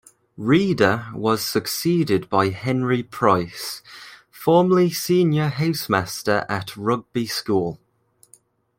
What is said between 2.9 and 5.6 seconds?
Price, formerly Senior